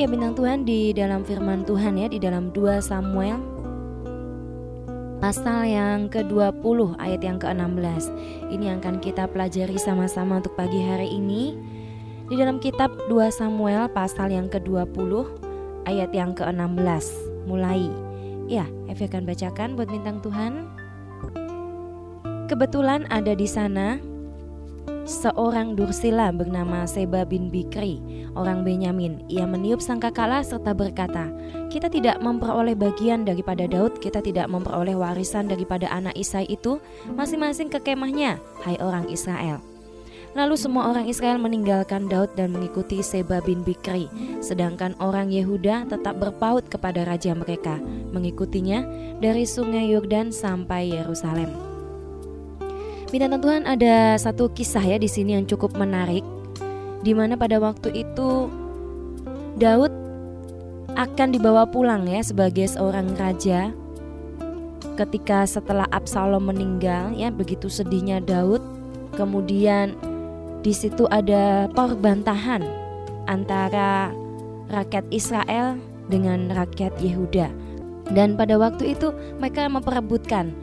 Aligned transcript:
Iya 0.00 0.08
bintang 0.08 0.32
Tuhan 0.32 0.64
di 0.64 0.96
dalam 0.96 1.28
firman 1.28 1.60
Tuhan 1.68 2.00
ya 2.00 2.08
di 2.08 2.16
dalam 2.16 2.48
2 2.56 2.80
Samuel 2.80 3.36
pasal 5.20 5.68
yang 5.68 6.08
ke-20 6.08 6.96
ayat 6.96 7.20
yang 7.20 7.36
ke-16. 7.36 8.08
Ini 8.48 8.64
yang 8.64 8.80
akan 8.80 9.04
kita 9.04 9.28
pelajari 9.28 9.76
sama-sama 9.76 10.40
untuk 10.40 10.56
pagi 10.56 10.80
hari 10.80 11.04
ini. 11.04 11.52
Di 12.32 12.34
dalam 12.40 12.56
kitab 12.64 12.88
2 13.12 13.28
Samuel 13.28 13.92
pasal 13.92 14.32
yang 14.32 14.48
ke-20 14.48 15.12
ayat 15.84 16.08
yang 16.16 16.32
ke-16. 16.32 17.04
Mulai. 17.44 17.92
Ya, 18.48 18.64
Evi 18.88 19.04
akan 19.04 19.28
bacakan 19.28 19.76
buat 19.76 19.92
bintang 19.92 20.24
Tuhan. 20.24 20.64
Kebetulan 22.48 23.04
ada 23.12 23.36
di 23.36 23.44
sana 23.44 24.00
seorang 25.10 25.74
Dursila 25.74 26.30
bernama 26.30 26.86
Seba 26.86 27.26
bin 27.26 27.50
Bikri, 27.50 27.98
orang 28.38 28.62
Benyamin. 28.62 29.26
Ia 29.26 29.42
meniup 29.42 29.82
sangkakala 29.82 30.46
serta 30.46 30.70
berkata, 30.70 31.26
"Kita 31.66 31.90
tidak 31.90 32.22
memperoleh 32.22 32.78
bagian 32.78 33.26
daripada 33.26 33.66
Daud, 33.66 33.98
kita 33.98 34.22
tidak 34.22 34.46
memperoleh 34.46 34.94
warisan 34.94 35.50
daripada 35.50 35.90
anak 35.90 36.14
Isai 36.14 36.46
itu, 36.46 36.78
masing-masing 37.18 37.66
ke 37.66 37.82
kemahnya, 37.82 38.38
hai 38.62 38.78
orang 38.78 39.10
Israel." 39.10 39.58
Lalu 40.30 40.54
semua 40.54 40.94
orang 40.94 41.10
Israel 41.10 41.42
meninggalkan 41.42 42.06
Daud 42.06 42.30
dan 42.38 42.54
mengikuti 42.54 43.02
Seba 43.02 43.42
bin 43.42 43.66
Bikri, 43.66 44.06
sedangkan 44.38 44.94
orang 45.02 45.34
Yehuda 45.34 45.90
tetap 45.90 46.22
berpaut 46.22 46.62
kepada 46.70 47.02
raja 47.02 47.34
mereka, 47.34 47.82
mengikutinya 48.14 48.86
dari 49.18 49.42
sungai 49.42 49.90
Yordan 49.90 50.30
sampai 50.30 50.94
Yerusalem. 50.94 51.69
Bintang 53.10 53.42
Tuhan 53.42 53.66
ada 53.66 54.14
satu 54.22 54.54
kisah 54.54 54.86
ya 54.86 54.94
di 54.94 55.10
sini 55.10 55.34
yang 55.34 55.42
cukup 55.42 55.74
menarik 55.74 56.22
di 57.02 57.10
mana 57.10 57.34
pada 57.34 57.58
waktu 57.58 58.06
itu 58.06 58.46
Daud 59.58 59.90
akan 60.94 61.28
dibawa 61.34 61.66
pulang 61.66 62.06
ya 62.06 62.22
sebagai 62.22 62.70
seorang 62.70 63.10
raja. 63.18 63.74
Ketika 64.94 65.42
setelah 65.42 65.90
Absalom 65.90 66.54
meninggal 66.54 67.10
ya 67.18 67.34
begitu 67.34 67.66
sedihnya 67.66 68.22
Daud 68.22 68.62
kemudian 69.18 69.98
di 70.62 70.70
situ 70.70 71.10
ada 71.10 71.66
perbantahan 71.74 72.62
antara 73.26 74.14
rakyat 74.70 75.02
Israel 75.10 75.82
dengan 76.06 76.46
rakyat 76.54 76.94
Yehuda. 77.02 77.50
Dan 78.14 78.38
pada 78.38 78.54
waktu 78.54 78.94
itu 78.94 79.10
mereka 79.42 79.66
memperebutkan 79.66 80.54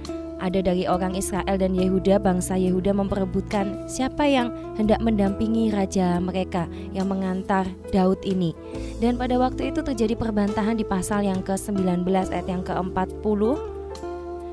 ada 0.48 0.64
dari 0.64 0.88
orang 0.88 1.14
Israel 1.14 1.60
dan 1.60 1.76
Yehuda, 1.76 2.24
bangsa 2.24 2.56
Yehuda 2.56 2.96
memperebutkan 2.96 3.86
siapa 3.92 4.24
yang 4.24 4.50
hendak 4.80 5.04
mendampingi 5.04 5.76
raja 5.76 6.18
mereka 6.24 6.72
yang 6.96 7.12
mengantar 7.12 7.68
Daud 7.92 8.24
ini. 8.24 8.56
Dan 9.04 9.20
pada 9.20 9.36
waktu 9.36 9.76
itu 9.76 9.84
terjadi 9.84 10.16
perbantahan 10.16 10.80
di 10.80 10.88
pasal 10.88 11.28
yang 11.28 11.44
ke-19 11.44 12.08
ayat 12.08 12.48
yang 12.48 12.64
ke-40 12.64 13.76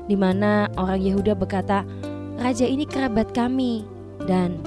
di 0.05 0.13
mana 0.19 0.69
orang 0.77 1.01
Yehuda 1.01 1.33
berkata, 1.33 1.81
"Raja 2.37 2.65
ini 2.67 2.85
kerabat 2.85 3.33
kami." 3.33 3.87
Dan 4.25 4.61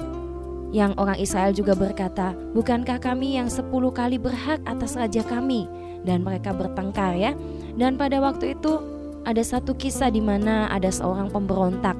yang 0.75 0.93
orang 0.99 1.17
Israel 1.17 1.55
juga 1.55 1.73
berkata, 1.73 2.35
"Bukankah 2.53 2.99
kami 2.99 3.39
yang 3.39 3.47
sepuluh 3.47 3.93
kali 3.93 4.19
berhak 4.19 4.59
atas 4.67 4.99
raja 4.99 5.23
kami?" 5.23 5.65
Dan 6.03 6.23
mereka 6.23 6.55
bertengkar 6.55 7.15
ya. 7.15 7.35
Dan 7.75 7.95
pada 7.95 8.19
waktu 8.19 8.55
itu 8.55 8.98
ada 9.29 9.45
satu 9.45 9.77
kisah 9.77 10.09
di 10.09 10.25
mana 10.25 10.65
ada 10.73 10.89
seorang 10.89 11.29
pemberontak, 11.29 11.93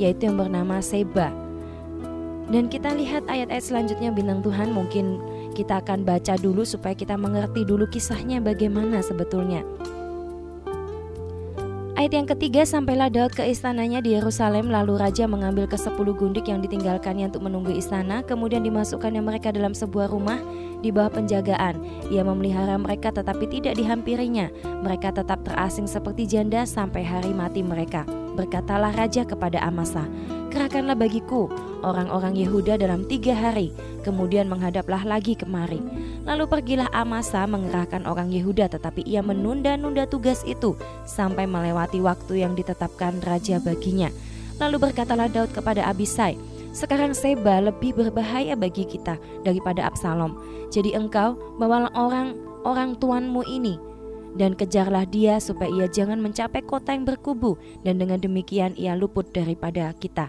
yaitu 0.00 0.32
yang 0.32 0.40
bernama 0.40 0.80
Seba. 0.80 1.28
Dan 2.48 2.72
kita 2.72 2.96
lihat 2.96 3.28
ayat-ayat 3.28 3.60
selanjutnya 3.60 4.08
bintang 4.08 4.40
Tuhan 4.40 4.72
mungkin 4.72 5.20
kita 5.52 5.84
akan 5.84 6.08
baca 6.08 6.40
dulu 6.40 6.64
supaya 6.64 6.96
kita 6.96 7.12
mengerti 7.20 7.68
dulu 7.68 7.84
kisahnya 7.92 8.40
bagaimana 8.40 9.04
sebetulnya. 9.04 9.60
Ayat 11.96 12.12
yang 12.12 12.28
ketiga 12.28 12.64
sampailah 12.64 13.08
Daud 13.08 13.36
ke 13.36 13.44
istananya 13.44 14.00
di 14.00 14.16
Yerusalem 14.16 14.68
lalu 14.72 15.00
raja 15.00 15.24
mengambil 15.28 15.64
ke 15.68 15.76
sepuluh 15.76 16.12
gundik 16.12 16.48
yang 16.48 16.60
ditinggalkannya 16.60 17.32
untuk 17.32 17.44
menunggu 17.44 17.72
istana 17.72 18.20
kemudian 18.20 18.60
dimasukkannya 18.64 19.24
mereka 19.24 19.48
dalam 19.48 19.72
sebuah 19.72 20.12
rumah 20.12 20.36
di 20.80 20.92
bawah 20.92 21.12
penjagaan. 21.12 21.80
Ia 22.12 22.22
memelihara 22.24 22.76
mereka 22.76 23.12
tetapi 23.12 23.48
tidak 23.48 23.76
dihampirinya. 23.76 24.50
Mereka 24.64 25.16
tetap 25.16 25.42
terasing 25.46 25.88
seperti 25.88 26.28
janda 26.28 26.64
sampai 26.68 27.02
hari 27.04 27.32
mati 27.32 27.64
mereka. 27.64 28.04
Berkatalah 28.36 28.92
raja 28.92 29.24
kepada 29.24 29.64
Amasa, 29.64 30.04
kerahkanlah 30.52 30.92
bagiku 30.92 31.48
orang-orang 31.80 32.36
Yehuda 32.36 32.76
dalam 32.76 33.08
tiga 33.08 33.32
hari, 33.32 33.72
kemudian 34.04 34.44
menghadaplah 34.44 35.08
lagi 35.08 35.32
kemari. 35.32 35.80
Lalu 36.28 36.44
pergilah 36.44 36.90
Amasa 36.92 37.46
mengerahkan 37.48 38.04
orang 38.04 38.28
Yehuda 38.28 38.68
tetapi 38.68 39.06
ia 39.08 39.24
menunda-nunda 39.24 40.04
tugas 40.04 40.44
itu 40.44 40.76
sampai 41.08 41.48
melewati 41.48 42.02
waktu 42.04 42.44
yang 42.44 42.52
ditetapkan 42.52 43.24
raja 43.24 43.56
baginya. 43.62 44.12
Lalu 44.56 44.90
berkatalah 44.90 45.28
Daud 45.28 45.52
kepada 45.52 45.84
Abisai, 45.88 46.36
sekarang 46.76 47.16
Seba 47.16 47.64
lebih 47.64 47.96
berbahaya 47.96 48.52
bagi 48.52 48.84
kita 48.84 49.16
daripada 49.40 49.88
Absalom. 49.88 50.36
Jadi 50.68 50.92
engkau 50.92 51.56
bawalah 51.56 51.88
orang 51.96 52.36
orang 52.68 53.00
tuanmu 53.00 53.40
ini 53.48 53.80
dan 54.36 54.52
kejarlah 54.52 55.08
dia 55.08 55.40
supaya 55.40 55.72
ia 55.72 55.88
jangan 55.88 56.20
mencapai 56.20 56.60
kota 56.60 56.92
yang 56.92 57.08
berkubu 57.08 57.56
dan 57.80 57.96
dengan 57.96 58.20
demikian 58.20 58.76
ia 58.76 58.92
luput 58.92 59.32
daripada 59.32 59.96
kita. 59.96 60.28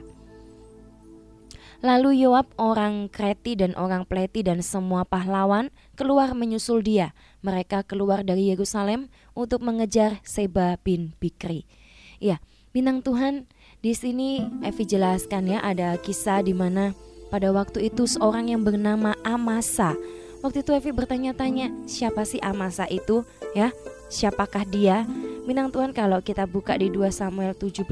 Lalu 1.84 2.26
Yoab 2.26 2.50
orang 2.58 3.06
Kreti 3.12 3.54
dan 3.54 3.78
orang 3.78 4.08
Pleti 4.08 4.42
dan 4.42 4.66
semua 4.66 5.06
pahlawan 5.06 5.70
keluar 5.94 6.34
menyusul 6.34 6.82
dia. 6.82 7.14
Mereka 7.46 7.86
keluar 7.86 8.26
dari 8.26 8.50
Yerusalem 8.50 9.14
untuk 9.38 9.62
mengejar 9.62 10.18
Seba 10.26 10.82
bin 10.82 11.14
Bikri. 11.22 11.70
Ya, 12.18 12.42
bintang 12.74 13.06
Tuhan 13.06 13.46
di 13.88 13.96
sini 13.96 14.44
Evi 14.68 14.84
jelaskan 14.84 15.48
ya 15.48 15.64
ada 15.64 15.96
kisah 15.96 16.44
di 16.44 16.52
mana 16.52 16.92
pada 17.32 17.56
waktu 17.56 17.88
itu 17.88 18.04
seorang 18.04 18.52
yang 18.52 18.60
bernama 18.60 19.16
Amasa. 19.24 19.96
Waktu 20.44 20.60
itu 20.60 20.76
Evi 20.76 20.92
bertanya-tanya, 20.92 21.72
siapa 21.88 22.28
sih 22.28 22.36
Amasa 22.44 22.84
itu? 22.92 23.24
Ya, 23.56 23.72
siapakah 24.12 24.68
dia? 24.68 25.08
Minang 25.48 25.72
Tuhan 25.72 25.96
kalau 25.96 26.20
kita 26.20 26.44
buka 26.44 26.76
di 26.76 26.92
2 26.92 27.16
Samuel 27.16 27.56
17 27.56 27.88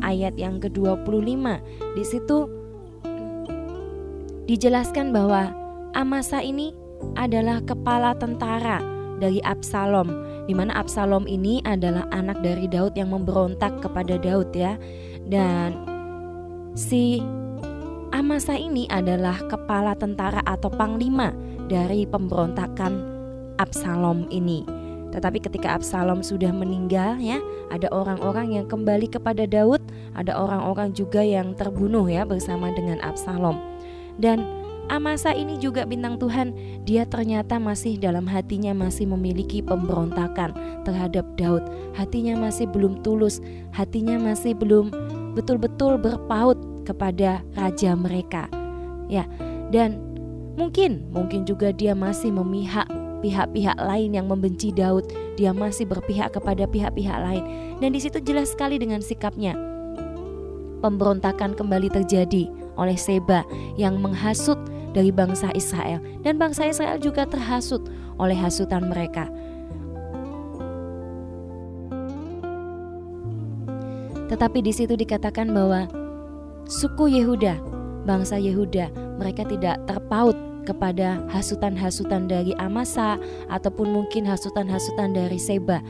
ayat 0.00 0.32
yang 0.40 0.56
ke-25. 0.64 1.44
Di 1.92 2.04
situ 2.08 2.48
dijelaskan 4.48 5.12
bahwa 5.12 5.52
Amasa 5.92 6.40
ini 6.40 6.72
adalah 7.20 7.60
kepala 7.60 8.16
tentara 8.16 8.80
dari 9.20 9.44
Absalom 9.44 10.08
di 10.46 10.54
mana 10.56 10.74
Absalom 10.74 11.28
ini 11.30 11.62
adalah 11.62 12.06
anak 12.10 12.42
dari 12.42 12.66
Daud 12.66 12.98
yang 12.98 13.14
memberontak 13.14 13.78
kepada 13.78 14.18
Daud 14.18 14.50
ya. 14.54 14.74
Dan 15.22 15.76
si 16.74 17.22
Amasa 18.12 18.58
ini 18.58 18.84
adalah 18.92 19.40
kepala 19.48 19.96
tentara 19.96 20.44
atau 20.44 20.68
panglima 20.68 21.32
dari 21.70 22.04
pemberontakan 22.04 22.92
Absalom 23.56 24.28
ini. 24.28 24.66
Tetapi 25.12 25.44
ketika 25.44 25.76
Absalom 25.76 26.24
sudah 26.24 26.52
meninggal 26.52 27.20
ya, 27.20 27.40
ada 27.68 27.88
orang-orang 27.92 28.56
yang 28.56 28.66
kembali 28.68 29.12
kepada 29.12 29.44
Daud, 29.44 29.80
ada 30.16 30.36
orang-orang 30.36 30.96
juga 30.96 31.20
yang 31.20 31.52
terbunuh 31.52 32.08
ya 32.08 32.24
bersama 32.24 32.72
dengan 32.72 33.00
Absalom. 33.04 33.60
Dan 34.16 34.61
Amasa 34.90 35.30
ini 35.30 35.56
juga 35.62 35.86
bintang 35.86 36.18
Tuhan, 36.18 36.52
dia 36.82 37.06
ternyata 37.06 37.62
masih 37.62 37.96
dalam 37.96 38.26
hatinya 38.26 38.74
masih 38.74 39.06
memiliki 39.06 39.62
pemberontakan 39.62 40.52
terhadap 40.82 41.22
Daud. 41.38 41.62
Hatinya 41.94 42.34
masih 42.34 42.66
belum 42.66 43.00
tulus, 43.06 43.38
hatinya 43.70 44.18
masih 44.18 44.58
belum 44.58 44.90
betul-betul 45.38 45.96
berpaut 46.02 46.58
kepada 46.82 47.40
raja 47.54 47.94
mereka. 47.94 48.50
Ya, 49.06 49.24
dan 49.70 50.02
mungkin 50.58 51.06
mungkin 51.14 51.46
juga 51.46 51.70
dia 51.70 51.94
masih 51.94 52.34
memihak 52.34 52.90
pihak-pihak 53.22 53.78
lain 53.78 54.18
yang 54.18 54.26
membenci 54.26 54.74
Daud. 54.74 55.06
Dia 55.38 55.54
masih 55.54 55.86
berpihak 55.86 56.34
kepada 56.34 56.66
pihak-pihak 56.66 57.18
lain. 57.22 57.44
Dan 57.78 57.94
di 57.94 58.00
situ 58.02 58.18
jelas 58.20 58.50
sekali 58.50 58.76
dengan 58.82 59.00
sikapnya. 59.00 59.54
Pemberontakan 60.82 61.54
kembali 61.54 61.88
terjadi 61.94 62.50
oleh 62.76 62.96
Seba 62.96 63.44
yang 63.76 64.00
menghasut 64.00 64.56
dari 64.92 65.08
bangsa 65.08 65.48
Israel 65.56 66.00
dan 66.20 66.36
bangsa 66.36 66.68
Israel 66.68 67.00
juga 67.00 67.24
terhasut 67.24 67.80
oleh 68.20 68.36
hasutan 68.36 68.88
mereka. 68.88 69.28
Tetapi 74.32 74.64
di 74.64 74.72
situ 74.72 74.96
dikatakan 74.96 75.52
bahwa 75.52 75.84
suku 76.64 77.20
Yehuda, 77.20 77.60
bangsa 78.08 78.40
Yehuda, 78.40 78.88
mereka 79.20 79.44
tidak 79.44 79.76
terpaut 79.84 80.32
kepada 80.64 81.20
hasutan-hasutan 81.28 82.32
dari 82.32 82.56
Amasa 82.56 83.20
ataupun 83.52 83.92
mungkin 83.92 84.24
hasutan-hasutan 84.24 85.12
dari 85.12 85.36
Seba. 85.36 85.84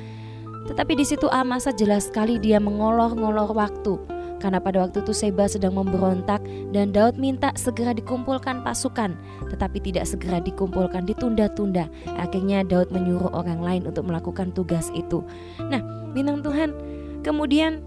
Tetapi 0.66 0.98
di 0.98 1.06
situ 1.06 1.30
Amasa 1.30 1.70
jelas 1.70 2.10
sekali 2.10 2.38
dia 2.42 2.58
mengolor-ngolor 2.58 3.54
waktu 3.54 3.94
karena 4.42 4.58
pada 4.58 4.82
waktu 4.82 5.06
itu 5.06 5.14
Seba 5.14 5.46
sedang 5.46 5.78
memberontak 5.78 6.42
dan 6.74 6.90
Daud 6.90 7.14
minta 7.14 7.54
segera 7.54 7.94
dikumpulkan 7.94 8.66
pasukan. 8.66 9.14
Tetapi 9.46 9.78
tidak 9.78 10.10
segera 10.10 10.42
dikumpulkan 10.42 11.06
ditunda-tunda. 11.06 11.86
Akhirnya 12.18 12.66
Daud 12.66 12.90
menyuruh 12.90 13.30
orang 13.30 13.62
lain 13.62 13.82
untuk 13.86 14.10
melakukan 14.10 14.50
tugas 14.50 14.90
itu. 14.98 15.22
Nah 15.62 15.78
bintang 16.10 16.42
Tuhan 16.42 16.74
kemudian 17.22 17.78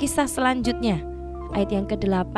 kisah 0.00 0.24
selanjutnya. 0.24 1.04
Ayat 1.52 1.68
yang 1.68 1.84
ke-8 1.84 2.32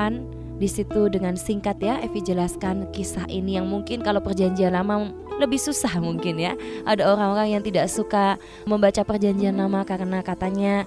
di 0.59 0.67
situ 0.67 1.07
dengan 1.07 1.39
singkat 1.39 1.79
ya 1.79 2.03
Evi 2.03 2.19
jelaskan 2.19 2.91
kisah 2.91 3.31
ini 3.31 3.55
yang 3.55 3.71
mungkin 3.71 4.03
kalau 4.03 4.19
perjanjian 4.19 4.75
lama 4.75 5.15
lebih 5.39 5.59
susah 5.59 6.03
mungkin 6.03 6.39
ya. 6.39 6.59
Ada 6.83 7.15
orang-orang 7.15 7.59
yang 7.59 7.63
tidak 7.63 7.87
suka 7.91 8.39
membaca 8.67 9.03
perjanjian 9.07 9.55
lama 9.59 9.87
karena 9.87 10.23
katanya 10.23 10.87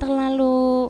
terlalu 0.00 0.88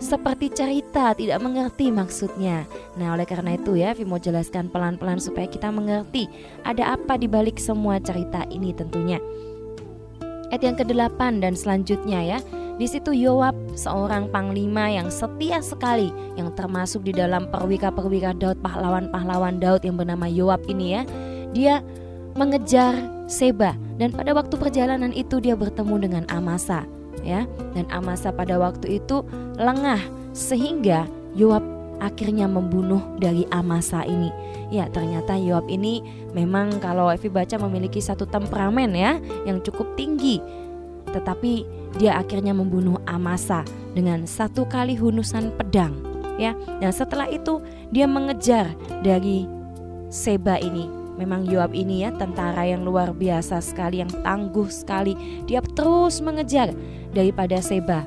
seperti 0.00 0.48
cerita, 0.48 1.12
tidak 1.12 1.38
mengerti 1.44 1.92
maksudnya. 1.92 2.64
Nah, 2.96 3.12
oleh 3.12 3.28
karena 3.28 3.56
itu 3.56 3.76
ya, 3.76 3.92
Vi 3.92 4.08
mau 4.08 4.16
jelaskan 4.16 4.72
pelan-pelan 4.72 5.20
supaya 5.20 5.44
kita 5.44 5.68
mengerti 5.68 6.28
ada 6.64 6.96
apa 6.96 7.20
di 7.20 7.28
balik 7.28 7.60
semua 7.60 8.00
cerita 8.00 8.48
ini 8.48 8.72
tentunya. 8.72 9.20
Ayat 10.48 10.62
yang 10.64 10.76
ke-8 10.76 11.20
dan 11.44 11.52
selanjutnya 11.52 12.20
ya. 12.22 12.38
Di 12.74 12.90
situ 12.90 13.14
Yoab, 13.14 13.54
seorang 13.78 14.34
panglima 14.34 14.90
yang 14.90 15.06
setia 15.06 15.62
sekali, 15.62 16.10
yang 16.34 16.50
termasuk 16.58 17.06
di 17.06 17.14
dalam 17.14 17.46
perwika-perwika 17.46 18.34
Daud, 18.34 18.58
pahlawan-pahlawan 18.66 19.62
Daud 19.62 19.86
yang 19.86 19.94
bernama 19.94 20.26
Yoab 20.26 20.66
ini 20.66 20.98
ya. 20.98 21.02
Dia 21.54 21.74
mengejar 22.34 22.98
Seba 23.30 23.78
dan 23.96 24.12
pada 24.12 24.34
waktu 24.36 24.58
perjalanan 24.58 25.14
itu 25.14 25.38
dia 25.40 25.56
bertemu 25.56 25.96
dengan 25.96 26.24
Amasa 26.28 26.84
ya 27.22 27.46
dan 27.76 27.86
Amasa 27.92 28.34
pada 28.34 28.58
waktu 28.58 28.98
itu 28.98 29.22
lengah 29.60 30.00
sehingga 30.34 31.06
Yoab 31.34 31.62
akhirnya 32.02 32.50
membunuh 32.50 33.02
dari 33.22 33.46
Amasa 33.54 34.02
ini. 34.06 34.30
Ya, 34.68 34.90
ternyata 34.90 35.38
Yoab 35.38 35.70
ini 35.70 36.02
memang 36.34 36.82
kalau 36.82 37.10
Evi 37.10 37.30
baca 37.30 37.54
memiliki 37.62 38.02
satu 38.02 38.26
temperamen 38.26 38.90
ya 38.94 39.18
yang 39.46 39.62
cukup 39.62 39.94
tinggi. 39.94 40.42
Tetapi 41.10 41.52
dia 42.00 42.18
akhirnya 42.18 42.50
membunuh 42.50 42.98
Amasa 43.06 43.62
dengan 43.94 44.26
satu 44.26 44.66
kali 44.66 44.98
hunusan 44.98 45.54
pedang 45.54 45.94
ya. 46.38 46.58
Dan 46.82 46.90
setelah 46.90 47.30
itu 47.30 47.62
dia 47.94 48.10
mengejar 48.10 48.74
dari 49.06 49.46
Seba 50.10 50.58
ini 50.62 51.03
Memang 51.14 51.46
Yoab 51.46 51.70
ini 51.72 52.02
ya 52.02 52.10
tentara 52.10 52.66
yang 52.66 52.82
luar 52.82 53.14
biasa 53.14 53.62
sekali, 53.62 54.02
yang 54.02 54.10
tangguh 54.10 54.66
sekali. 54.66 55.14
Dia 55.46 55.62
terus 55.62 56.18
mengejar 56.18 56.74
daripada 57.14 57.62
Seba. 57.62 58.02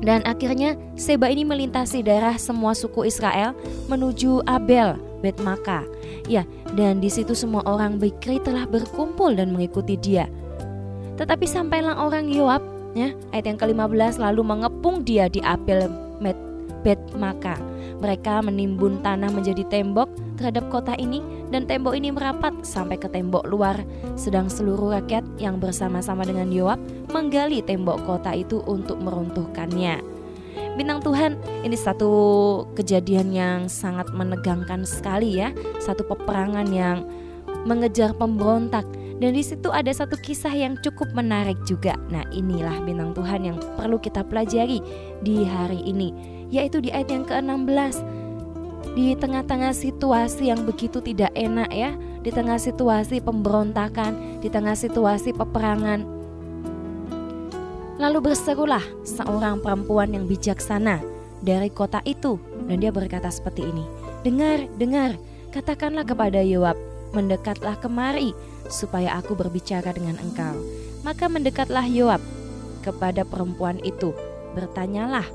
Dan 0.00 0.24
akhirnya 0.24 0.80
Seba 0.96 1.28
ini 1.28 1.44
melintasi 1.44 2.00
daerah 2.00 2.40
semua 2.40 2.72
suku 2.72 3.04
Israel 3.04 3.52
menuju 3.92 4.48
Abel, 4.48 4.96
Bet 5.20 5.36
Maka. 5.44 5.84
Ya, 6.24 6.48
dan 6.72 7.04
di 7.04 7.12
situ 7.12 7.36
semua 7.36 7.60
orang 7.68 8.00
Bikri 8.00 8.40
telah 8.40 8.64
berkumpul 8.64 9.36
dan 9.36 9.52
mengikuti 9.52 10.00
dia. 10.00 10.24
Tetapi 11.20 11.44
sampailah 11.44 12.00
orang 12.00 12.32
Yoab, 12.32 12.64
ya, 12.96 13.12
ayat 13.36 13.44
yang 13.44 13.60
ke-15 13.60 14.16
lalu 14.16 14.40
mengepung 14.40 15.04
dia 15.04 15.28
di 15.28 15.44
Abel 15.44 15.92
Bet 16.80 17.00
Maka. 17.20 17.60
Mereka 18.00 18.40
menimbun 18.40 19.04
tanah 19.04 19.28
menjadi 19.28 19.68
tembok 19.68 20.08
terhadap 20.40 20.72
kota 20.72 20.96
ini 20.96 21.20
dan 21.50 21.66
tembok 21.66 21.98
ini 21.98 22.14
merapat 22.14 22.54
sampai 22.62 22.96
ke 22.96 23.10
tembok 23.10 23.44
luar. 23.46 23.82
Sedang 24.14 24.46
seluruh 24.46 24.94
rakyat 24.96 25.26
yang 25.36 25.58
bersama-sama 25.58 26.22
dengan 26.22 26.48
Yoab 26.50 26.78
menggali 27.10 27.60
tembok 27.60 28.06
kota 28.06 28.32
itu 28.34 28.62
untuk 28.64 29.02
meruntuhkannya. 29.02 30.00
Bintang 30.78 31.02
Tuhan, 31.02 31.36
ini 31.66 31.76
satu 31.76 32.10
kejadian 32.78 33.34
yang 33.34 33.58
sangat 33.66 34.08
menegangkan 34.14 34.86
sekali 34.86 35.42
ya, 35.42 35.52
satu 35.82 36.06
peperangan 36.06 36.70
yang 36.70 37.04
mengejar 37.68 38.16
pemberontak 38.16 38.86
dan 39.20 39.36
di 39.36 39.44
situ 39.44 39.68
ada 39.68 39.92
satu 39.92 40.16
kisah 40.16 40.54
yang 40.56 40.80
cukup 40.80 41.12
menarik 41.12 41.60
juga. 41.68 41.92
Nah, 42.08 42.24
inilah 42.32 42.80
bintang 42.88 43.12
Tuhan 43.12 43.44
yang 43.44 43.58
perlu 43.76 44.00
kita 44.00 44.24
pelajari 44.24 44.80
di 45.20 45.44
hari 45.44 45.84
ini, 45.84 46.08
yaitu 46.48 46.80
di 46.80 46.88
ayat 46.88 47.12
yang 47.12 47.28
ke-16 47.28 48.00
di 48.94 49.14
tengah-tengah 49.14 49.70
situasi 49.70 50.50
yang 50.50 50.66
begitu 50.66 50.98
tidak 50.98 51.30
enak 51.38 51.70
ya, 51.70 51.94
di 52.20 52.30
tengah 52.34 52.58
situasi 52.58 53.22
pemberontakan, 53.22 54.42
di 54.42 54.48
tengah 54.50 54.74
situasi 54.74 55.30
peperangan. 55.30 56.02
Lalu 58.00 58.32
berserulah 58.32 58.82
seorang 59.04 59.60
perempuan 59.60 60.16
yang 60.16 60.24
bijaksana 60.24 61.04
dari 61.44 61.68
kota 61.68 62.00
itu 62.08 62.40
dan 62.66 62.80
dia 62.80 62.90
berkata 62.90 63.28
seperti 63.28 63.68
ini, 63.68 63.84
"Dengar, 64.24 64.66
dengar, 64.80 65.20
katakanlah 65.52 66.08
kepada 66.08 66.40
Yoab, 66.40 66.80
mendekatlah 67.12 67.76
kemari 67.78 68.32
supaya 68.72 69.20
aku 69.20 69.36
berbicara 69.36 69.92
dengan 69.92 70.16
engkau." 70.18 70.56
Maka 71.04 71.28
mendekatlah 71.28 71.84
Yoab 71.88 72.20
kepada 72.80 73.24
perempuan 73.28 73.80
itu. 73.84 74.16
Bertanyalah 74.56 75.28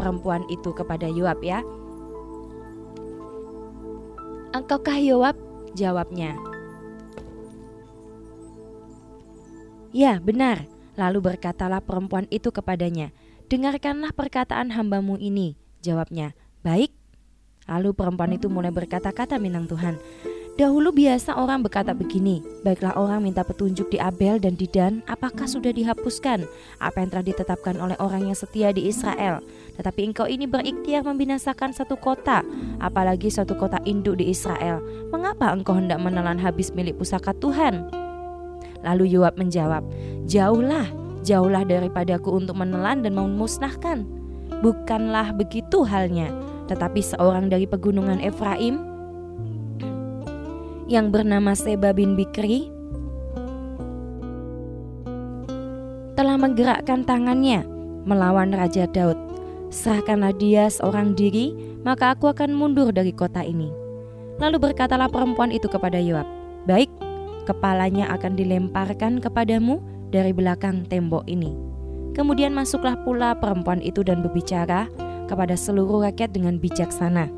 perempuan 0.00 0.44
itu 0.48 0.72
kepada 0.72 1.08
Yoab 1.08 1.44
ya, 1.44 1.60
Engkaukah 4.52 5.00
Yoab? 5.00 5.36
Jawabnya. 5.72 6.36
Ya, 9.96 10.20
benar. 10.20 10.68
Lalu 10.92 11.32
berkatalah 11.32 11.80
perempuan 11.80 12.28
itu 12.28 12.52
kepadanya, 12.52 13.16
Dengarkanlah 13.48 14.12
perkataan 14.12 14.72
hambamu 14.72 15.16
ini. 15.16 15.56
Jawabnya, 15.80 16.36
Baik. 16.60 16.92
Lalu 17.64 17.96
perempuan 17.96 18.36
itu 18.36 18.52
mulai 18.52 18.68
berkata-kata 18.68 19.40
minang 19.40 19.64
Tuhan, 19.64 19.96
Dahulu 20.52 20.92
biasa 20.92 21.32
orang 21.32 21.64
berkata 21.64 21.96
begini, 21.96 22.44
baiklah 22.60 22.92
orang 22.92 23.24
minta 23.24 23.40
petunjuk 23.40 23.88
di 23.88 23.96
Abel 23.96 24.36
dan 24.36 24.52
di 24.52 24.68
Dan, 24.68 25.00
apakah 25.08 25.48
sudah 25.48 25.72
dihapuskan 25.72 26.44
apa 26.76 26.96
yang 27.00 27.08
telah 27.08 27.24
ditetapkan 27.24 27.80
oleh 27.80 27.96
orang 27.96 28.28
yang 28.28 28.36
setia 28.36 28.68
di 28.68 28.84
Israel. 28.84 29.40
Tetapi 29.80 30.12
engkau 30.12 30.28
ini 30.28 30.44
berikhtiar 30.44 31.08
membinasakan 31.08 31.72
satu 31.72 31.96
kota, 31.96 32.44
apalagi 32.84 33.32
satu 33.32 33.56
kota 33.56 33.80
induk 33.88 34.20
di 34.20 34.28
Israel. 34.28 34.84
Mengapa 35.08 35.56
engkau 35.56 35.72
hendak 35.72 35.96
menelan 36.04 36.36
habis 36.36 36.68
milik 36.76 37.00
pusaka 37.00 37.32
Tuhan? 37.40 37.88
Lalu 38.84 39.08
Yoab 39.08 39.40
menjawab, 39.40 39.80
Jauhlah, 40.28 40.84
jauhlah 41.24 41.64
daripadaku 41.64 42.28
untuk 42.28 42.60
menelan 42.60 43.00
dan 43.00 43.16
memusnahkan. 43.16 44.04
Bukanlah 44.60 45.32
begitu 45.32 45.80
halnya, 45.88 46.28
tetapi 46.68 47.00
seorang 47.00 47.48
dari 47.48 47.64
pegunungan 47.64 48.20
Efraim 48.20 48.91
yang 50.92 51.08
bernama 51.08 51.56
Seba 51.56 51.96
bin 51.96 52.12
Bikri 52.20 52.68
telah 56.12 56.36
menggerakkan 56.36 57.08
tangannya 57.08 57.64
melawan 58.04 58.52
Raja 58.52 58.84
Daud. 58.84 59.16
Serahkanlah 59.72 60.36
dia 60.36 60.68
seorang 60.68 61.16
diri, 61.16 61.56
maka 61.80 62.12
aku 62.12 62.28
akan 62.28 62.52
mundur 62.52 62.92
dari 62.92 63.08
kota 63.08 63.40
ini. 63.40 63.72
Lalu 64.36 64.68
berkatalah 64.68 65.08
perempuan 65.08 65.48
itu 65.48 65.64
kepada 65.64 65.96
Yoab, 65.96 66.28
"Baik, 66.68 66.92
kepalanya 67.48 68.12
akan 68.12 68.36
dilemparkan 68.36 69.16
kepadamu 69.16 69.80
dari 70.12 70.36
belakang 70.36 70.84
tembok 70.92 71.24
ini." 71.24 71.56
Kemudian 72.12 72.52
masuklah 72.52 73.00
pula 73.00 73.32
perempuan 73.32 73.80
itu 73.80 74.04
dan 74.04 74.20
berbicara 74.20 74.92
kepada 75.24 75.56
seluruh 75.56 76.04
rakyat 76.04 76.36
dengan 76.36 76.60
bijaksana. 76.60 77.32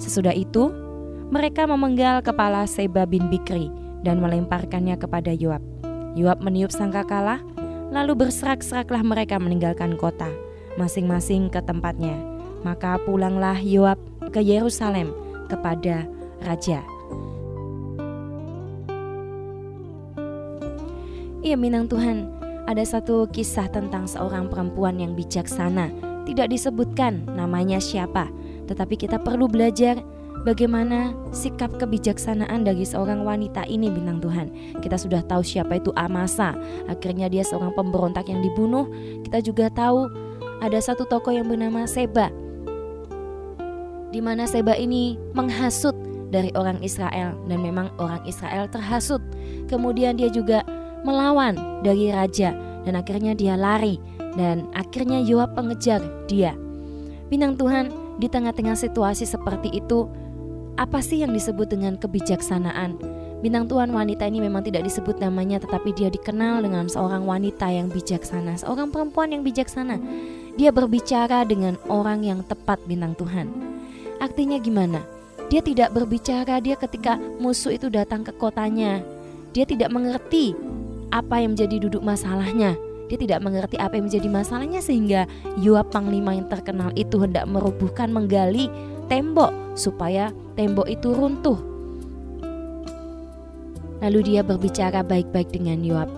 Sesudah 0.00 0.32
itu, 0.32 0.72
mereka 1.26 1.66
memenggal 1.66 2.22
kepala 2.22 2.62
Seba 2.70 3.02
bin 3.02 3.26
Bikri 3.26 3.66
dan 4.06 4.22
melemparkannya 4.22 4.94
kepada 4.94 5.34
Yoab. 5.34 5.62
Yoab 6.14 6.38
meniup 6.38 6.70
sangkakala, 6.70 7.42
lalu 7.90 8.26
berserak-seraklah 8.26 9.02
mereka 9.02 9.36
meninggalkan 9.42 9.98
kota, 9.98 10.30
masing-masing 10.78 11.50
ke 11.50 11.58
tempatnya. 11.66 12.14
Maka 12.62 13.02
pulanglah 13.02 13.58
Yoab 13.58 13.98
ke 14.30 14.38
Yerusalem 14.38 15.10
kepada 15.50 16.06
raja. 16.46 16.82
Iya 21.46 21.54
minang 21.54 21.86
Tuhan, 21.86 22.26
ada 22.66 22.82
satu 22.82 23.30
kisah 23.30 23.70
tentang 23.70 24.10
seorang 24.10 24.50
perempuan 24.50 24.98
yang 24.98 25.14
bijaksana. 25.14 25.94
Tidak 26.26 26.50
disebutkan 26.50 27.22
namanya 27.38 27.78
siapa, 27.78 28.26
tetapi 28.66 28.98
kita 28.98 29.22
perlu 29.22 29.46
belajar 29.46 30.02
Bagaimana 30.44 31.14
sikap 31.32 31.78
kebijaksanaan 31.80 32.66
dari 32.66 32.84
seorang 32.84 33.24
wanita 33.24 33.64
ini 33.70 33.88
bintang 33.88 34.20
Tuhan 34.20 34.52
Kita 34.84 35.00
sudah 35.00 35.24
tahu 35.24 35.40
siapa 35.40 35.80
itu 35.80 35.94
Amasa 35.96 36.52
Akhirnya 36.90 37.30
dia 37.30 37.42
seorang 37.46 37.72
pemberontak 37.72 38.28
yang 38.28 38.44
dibunuh 38.44 38.86
Kita 39.24 39.40
juga 39.40 39.72
tahu 39.72 40.06
ada 40.60 40.78
satu 40.82 41.08
tokoh 41.08 41.32
yang 41.32 41.48
bernama 41.48 41.88
Seba 41.88 42.28
di 44.16 44.24
mana 44.24 44.48
Seba 44.48 44.72
ini 44.78 45.20
menghasut 45.36 45.92
dari 46.32 46.48
orang 46.56 46.80
Israel 46.80 47.36
dan 47.46 47.58
memang 47.60 47.92
orang 48.00 48.22
Israel 48.24 48.64
terhasut. 48.70 49.20
Kemudian 49.68 50.16
dia 50.16 50.32
juga 50.32 50.64
melawan 51.04 51.82
dari 51.84 52.10
raja 52.10 52.56
dan 52.88 52.96
akhirnya 52.96 53.36
dia 53.36 53.54
lari 53.54 54.00
dan 54.34 54.66
akhirnya 54.72 55.20
Yoab 55.20 55.52
mengejar 55.52 56.00
dia. 56.26 56.56
Bintang 57.28 57.58
Tuhan, 57.58 57.90
di 58.22 58.30
tengah-tengah 58.30 58.78
situasi 58.78 59.26
seperti 59.26 59.68
itu, 59.74 60.06
apa 60.76 61.00
sih 61.00 61.24
yang 61.24 61.32
disebut 61.32 61.72
dengan 61.72 61.96
kebijaksanaan? 61.96 63.00
Bintang 63.40 63.64
Tuhan 63.68 63.92
wanita 63.92 64.28
ini 64.28 64.44
memang 64.44 64.60
tidak 64.60 64.84
disebut 64.84 65.16
namanya 65.16 65.56
tetapi 65.60 65.92
dia 65.96 66.12
dikenal 66.12 66.64
dengan 66.64 66.88
seorang 66.88 67.24
wanita 67.24 67.68
yang 67.72 67.88
bijaksana, 67.88 68.60
seorang 68.60 68.92
perempuan 68.92 69.32
yang 69.32 69.40
bijaksana. 69.40 69.96
Dia 70.56 70.72
berbicara 70.72 71.44
dengan 71.48 71.80
orang 71.88 72.24
yang 72.24 72.40
tepat 72.44 72.80
bintang 72.84 73.16
Tuhan. 73.16 73.48
Artinya 74.20 74.56
gimana? 74.60 75.00
Dia 75.48 75.60
tidak 75.64 75.92
berbicara 75.96 76.60
dia 76.60 76.76
ketika 76.76 77.20
musuh 77.40 77.76
itu 77.76 77.88
datang 77.92 78.24
ke 78.24 78.32
kotanya. 78.36 79.00
Dia 79.52 79.64
tidak 79.68 79.92
mengerti 79.92 80.56
apa 81.08 81.40
yang 81.40 81.56
menjadi 81.56 81.88
duduk 81.88 82.04
masalahnya. 82.04 82.76
Dia 83.06 83.16
tidak 83.20 83.40
mengerti 83.40 83.78
apa 83.78 83.96
yang 83.96 84.10
menjadi 84.10 84.28
masalahnya 84.28 84.80
sehingga 84.82 85.30
Yoab 85.62 85.94
panglima 85.94 86.34
yang 86.34 86.50
terkenal 86.50 86.90
itu 86.98 87.22
hendak 87.22 87.46
merobohkan 87.46 88.10
menggali 88.10 88.66
tembok 89.06 89.52
supaya 89.78 90.30
tembok 90.54 90.86
itu 90.90 91.12
runtuh. 91.12 91.58
Lalu 94.04 94.34
dia 94.34 94.44
berbicara 94.44 95.00
baik-baik 95.00 95.50
dengan 95.50 95.80
Yoab. 95.80 96.10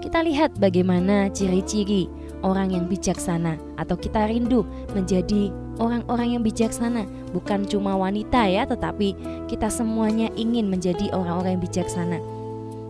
Kita 0.00 0.24
lihat 0.24 0.56
bagaimana 0.56 1.28
ciri-ciri 1.28 2.08
orang 2.40 2.72
yang 2.72 2.84
bijaksana 2.86 3.58
atau 3.76 3.98
kita 3.98 4.30
rindu 4.30 4.64
menjadi 4.94 5.52
orang-orang 5.82 6.38
yang 6.38 6.42
bijaksana 6.46 7.04
bukan 7.34 7.66
cuma 7.66 7.98
wanita 7.98 8.46
ya 8.46 8.62
tetapi 8.64 9.14
kita 9.50 9.66
semuanya 9.66 10.30
ingin 10.38 10.70
menjadi 10.70 11.10
orang-orang 11.10 11.58
yang 11.58 11.64
bijaksana 11.66 12.18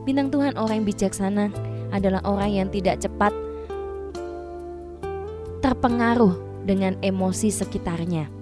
bintang 0.04 0.28
Tuhan 0.28 0.56
orang 0.60 0.84
yang 0.84 0.88
bijaksana 0.88 1.44
adalah 1.92 2.20
orang 2.28 2.50
yang 2.52 2.68
tidak 2.68 3.00
cepat 3.00 3.32
terpengaruh 5.60 6.64
dengan 6.64 6.96
emosi 7.04 7.52
sekitarnya. 7.52 8.37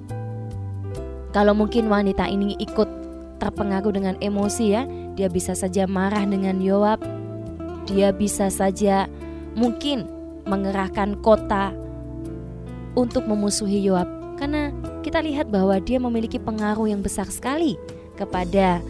Kalau 1.37 1.53
mungkin 1.53 1.93
wanita 1.93 2.25
ini 2.33 2.57
ikut 2.57 2.89
terpengaruh 3.37 3.93
dengan 3.93 4.17
emosi 4.25 4.73
ya, 4.73 4.89
dia 5.21 5.29
bisa 5.29 5.53
saja 5.53 5.85
marah 5.85 6.25
dengan 6.25 6.65
Yoab. 6.65 7.05
Dia 7.85 8.09
bisa 8.09 8.49
saja 8.49 9.05
mungkin 9.53 10.09
mengerahkan 10.49 11.21
kota 11.21 11.77
untuk 12.97 13.29
memusuhi 13.29 13.85
Yoab 13.85 14.09
karena 14.41 14.73
kita 15.05 15.21
lihat 15.21 15.53
bahwa 15.53 15.77
dia 15.77 16.01
memiliki 16.01 16.41
pengaruh 16.41 16.89
yang 16.89 17.05
besar 17.05 17.29
sekali 17.29 17.77
kepada 18.17 18.81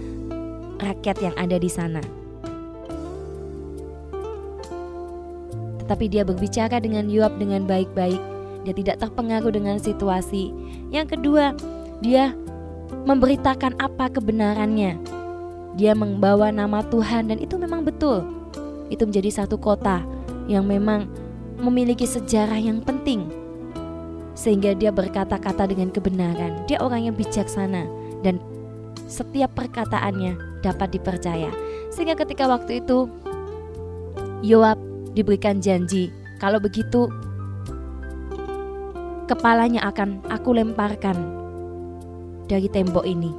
rakyat 0.79 1.19
yang 1.19 1.35
ada 1.35 1.59
di 1.59 1.67
sana. 1.67 2.03
Tetapi 5.83 6.07
dia 6.07 6.23
berbicara 6.23 6.79
dengan 6.79 7.11
Yoab 7.11 7.43
dengan 7.43 7.67
baik-baik. 7.67 8.23
Dia 8.62 8.75
tidak 8.75 9.03
terpengaruh 9.03 9.50
dengan 9.50 9.83
situasi. 9.83 10.55
Yang 10.95 11.19
kedua, 11.19 11.55
dia 12.00 12.37
memberitakan 13.07 13.76
apa 13.81 14.12
kebenarannya. 14.12 14.99
Dia 15.76 15.93
membawa 15.93 16.49
nama 16.49 16.81
Tuhan 16.87 17.29
dan 17.29 17.38
itu 17.41 17.61
memang 17.61 17.85
betul. 17.85 18.25
Itu 18.88 19.05
menjadi 19.05 19.45
satu 19.45 19.61
kota 19.61 20.00
yang 20.49 20.65
memang 20.65 21.11
memiliki 21.61 22.09
sejarah 22.09 22.57
yang 22.57 22.81
penting. 22.81 23.29
Sehingga 24.37 24.76
dia 24.76 24.93
berkata-kata 24.93 25.69
dengan 25.69 25.88
kebenaran. 25.93 26.65
Dia 26.69 26.81
orang 26.81 27.09
yang 27.09 27.17
bijaksana 27.17 27.88
dan 28.21 28.41
setiap 29.09 29.53
perkataannya 29.57 30.61
dapat 30.61 30.97
dipercaya. 30.97 31.49
Sehingga 31.93 32.17
ketika 32.17 32.49
waktu 32.49 32.85
itu 32.85 33.09
Yoab 34.45 34.76
diberikan 35.17 35.65
janji, 35.65 36.12
kalau 36.37 36.61
begitu 36.61 37.09
kepalanya 39.26 39.81
akan 39.88 40.21
aku 40.29 40.55
lemparkan 40.55 41.46
dari 42.47 42.71
tembok 42.71 43.05
ini. 43.07 43.31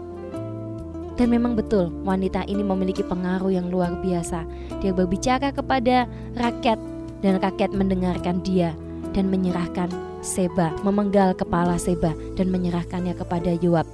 Dan 1.17 1.33
memang 1.33 1.57
betul, 1.57 1.89
wanita 2.05 2.45
ini 2.45 2.61
memiliki 2.61 3.01
pengaruh 3.01 3.49
yang 3.49 3.73
luar 3.73 3.97
biasa. 4.05 4.45
Dia 4.85 4.93
berbicara 4.93 5.49
kepada 5.49 6.05
rakyat, 6.37 6.77
dan 7.25 7.41
rakyat 7.41 7.73
mendengarkan 7.73 8.45
dia 8.45 8.77
dan 9.17 9.33
menyerahkan 9.33 9.89
Seba, 10.21 10.73
memenggal 10.85 11.33
kepala 11.33 11.81
Seba 11.81 12.13
dan 12.37 12.53
menyerahkannya 12.53 13.17
kepada 13.17 13.57
Yoab. 13.57 13.89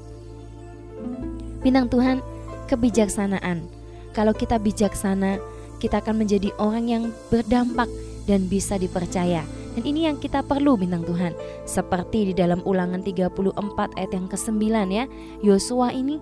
Bintang 1.63 1.87
Tuhan, 1.87 2.19
kebijaksanaan. 2.67 3.63
Kalau 4.11 4.35
kita 4.35 4.59
bijaksana, 4.59 5.39
kita 5.79 6.03
akan 6.03 6.27
menjadi 6.27 6.51
orang 6.59 6.85
yang 6.91 7.03
berdampak 7.31 7.87
dan 8.27 8.51
bisa 8.51 8.75
dipercaya. 8.75 9.47
Dan 9.73 9.83
ini 9.83 10.05
yang 10.05 10.21
kita 10.21 10.45
perlu 10.45 10.77
bintang 10.77 11.01
Tuhan. 11.05 11.33
Seperti 11.65 12.31
di 12.31 12.33
dalam 12.37 12.61
ulangan 12.63 13.01
34 13.01 13.97
ayat 13.97 14.11
yang 14.13 14.27
ke-9 14.29 14.63
ya. 14.93 15.05
Yosua 15.41 15.93
ini 15.93 16.21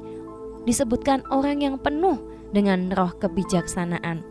disebutkan 0.64 1.28
orang 1.30 1.64
yang 1.64 1.76
penuh 1.76 2.20
dengan 2.56 2.92
roh 2.96 3.12
kebijaksanaan. 3.16 4.24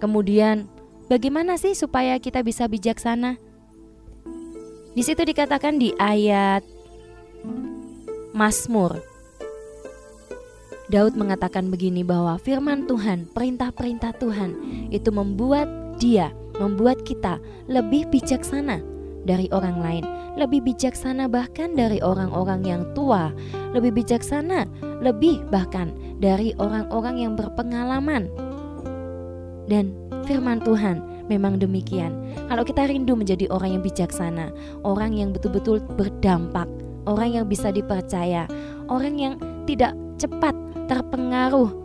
Kemudian 0.00 0.66
bagaimana 1.06 1.60
sih 1.60 1.76
supaya 1.76 2.16
kita 2.18 2.40
bisa 2.42 2.66
bijaksana? 2.66 3.36
Di 4.90 5.02
situ 5.06 5.22
dikatakan 5.22 5.78
di 5.78 5.94
ayat 5.94 6.66
Mazmur 8.34 9.10
Daud 10.90 11.14
mengatakan 11.14 11.70
begini 11.70 12.02
bahwa 12.02 12.34
firman 12.42 12.90
Tuhan, 12.90 13.30
perintah-perintah 13.30 14.10
Tuhan 14.18 14.50
itu 14.90 15.14
membuat 15.14 15.70
dia, 16.02 16.34
membuat 16.60 17.02
kita 17.08 17.40
lebih 17.66 18.06
bijaksana 18.12 18.84
dari 19.24 19.48
orang 19.52 19.80
lain, 19.80 20.04
lebih 20.36 20.64
bijaksana 20.64 21.28
bahkan 21.28 21.72
dari 21.72 22.00
orang-orang 22.04 22.60
yang 22.64 22.82
tua, 22.92 23.32
lebih 23.72 23.96
bijaksana, 24.00 24.68
lebih 25.00 25.40
bahkan 25.48 25.92
dari 26.20 26.52
orang-orang 26.60 27.16
yang 27.24 27.32
berpengalaman. 27.36 28.28
Dan 29.68 29.96
firman 30.28 30.60
Tuhan 30.60 31.26
memang 31.30 31.62
demikian. 31.62 32.12
Kalau 32.50 32.66
kita 32.66 32.90
rindu 32.90 33.14
menjadi 33.14 33.46
orang 33.54 33.78
yang 33.78 33.84
bijaksana, 33.84 34.50
orang 34.82 35.14
yang 35.14 35.30
betul-betul 35.30 35.80
berdampak, 35.94 36.66
orang 37.06 37.40
yang 37.40 37.46
bisa 37.46 37.70
dipercaya, 37.70 38.50
orang 38.90 39.14
yang 39.16 39.34
tidak 39.64 39.94
cepat 40.18 40.52
terpengaruh 40.90 41.79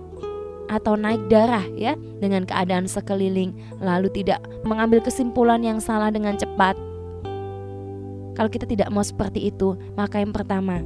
atau 0.71 0.97
naik 0.97 1.29
darah 1.29 1.63
ya 1.77 1.93
dengan 2.19 2.45
keadaan 2.45 2.89
sekeliling 2.89 3.53
lalu 3.81 4.09
tidak 4.11 4.41
mengambil 4.65 5.01
kesimpulan 5.03 5.61
yang 5.61 5.77
salah 5.77 6.09
dengan 6.09 6.37
cepat. 6.37 6.73
Kalau 8.35 8.51
kita 8.51 8.67
tidak 8.67 8.91
mau 8.91 9.05
seperti 9.05 9.47
itu, 9.47 9.79
maka 9.95 10.19
yang 10.19 10.35
pertama 10.35 10.83